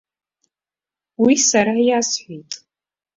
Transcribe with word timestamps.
Уи 1.23 1.33
сара 1.47 1.75
иасҳәеит! 1.87 2.51